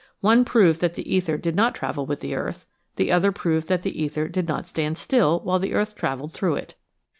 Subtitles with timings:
[0.23, 2.65] Ohe proved that the ether did not travel with the earth.
[2.95, 6.55] The other proved that the ether did not stand still while the earth traveled through
[6.55, 6.73] it.